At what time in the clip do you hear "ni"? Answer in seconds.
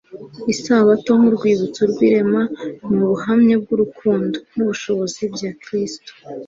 2.93-2.97